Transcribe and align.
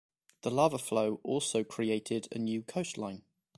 The 0.41 0.49
lava 0.49 0.79
flow 0.79 1.19
also 1.21 1.63
created 1.63 2.27
a 2.31 2.39
new 2.39 2.63
coastline. 2.63 3.21